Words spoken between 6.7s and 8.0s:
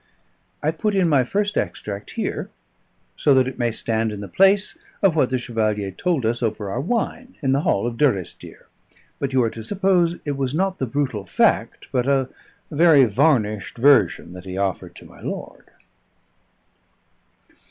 our wine in the hall of